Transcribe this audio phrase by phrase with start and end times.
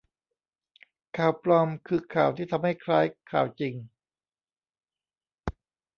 [1.17, 3.73] ข่าวปลอมคือข่าวที่ทำให้คล้ายข่าวจริง